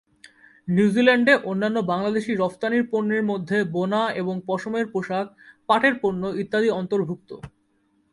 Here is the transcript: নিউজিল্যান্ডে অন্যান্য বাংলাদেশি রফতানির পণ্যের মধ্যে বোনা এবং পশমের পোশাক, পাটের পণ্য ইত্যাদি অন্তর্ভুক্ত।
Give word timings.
নিউজিল্যান্ডে 0.67 1.33
অন্যান্য 1.43 1.77
বাংলাদেশি 1.83 2.31
রফতানির 2.35 2.83
পণ্যের 2.91 3.23
মধ্যে 3.23 3.57
বোনা 3.71 4.01
এবং 4.21 4.35
পশমের 4.47 4.85
পোশাক, 4.93 5.25
পাটের 5.69 5.93
পণ্য 6.01 6.21
ইত্যাদি 6.41 6.69
অন্তর্ভুক্ত। 6.71 7.29